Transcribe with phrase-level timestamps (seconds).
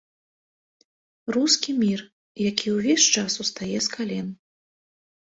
[1.35, 2.01] Рускі мір,
[2.49, 4.27] які увесь час устае з кален.